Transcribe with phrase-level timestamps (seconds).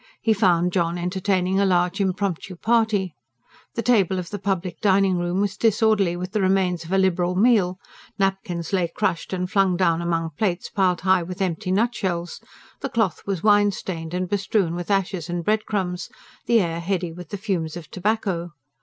[0.19, 3.13] He found John entertaining a large impromptu party.
[3.75, 7.35] The table of the public dining room was disorderly with the remains of a liberal
[7.35, 7.77] meal;
[8.17, 12.41] napkins lay crushed and flung down among plates piled high with empty nutshells;
[12.79, 16.09] the cloth was wine stained, and bestrewn with ashes and breadcrumbs,
[16.47, 18.53] the air heady with the fumes of tobacco.